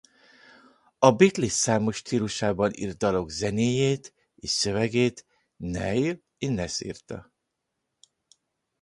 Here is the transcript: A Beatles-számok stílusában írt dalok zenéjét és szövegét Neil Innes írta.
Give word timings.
A 0.99 1.11
Beatles-számok 1.15 1.93
stílusában 1.93 2.71
írt 2.73 2.97
dalok 2.97 3.29
zenéjét 3.31 4.13
és 4.35 4.49
szövegét 4.49 5.25
Neil 5.55 6.23
Innes 6.37 6.81
írta. 6.81 7.31